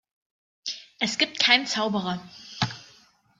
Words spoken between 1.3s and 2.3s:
keine Zauberer.